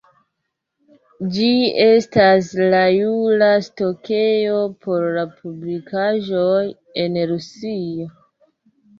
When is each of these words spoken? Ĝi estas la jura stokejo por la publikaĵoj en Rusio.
Ĝi 1.33 1.49
estas 1.81 2.47
la 2.73 2.79
jura 2.93 3.49
stokejo 3.67 4.55
por 4.85 5.05
la 5.17 5.25
publikaĵoj 5.33 6.63
en 7.03 7.19
Rusio. 7.33 8.09